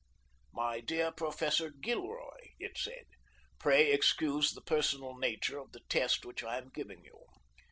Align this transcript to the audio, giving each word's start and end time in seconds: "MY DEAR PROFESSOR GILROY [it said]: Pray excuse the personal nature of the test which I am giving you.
"MY 0.51 0.79
DEAR 0.79 1.11
PROFESSOR 1.11 1.73
GILROY 1.79 2.53
[it 2.57 2.75
said]: 2.75 3.05
Pray 3.59 3.91
excuse 3.93 4.51
the 4.51 4.61
personal 4.61 5.15
nature 5.15 5.59
of 5.59 5.73
the 5.73 5.81
test 5.89 6.25
which 6.25 6.43
I 6.43 6.57
am 6.57 6.69
giving 6.73 7.05
you. 7.05 7.19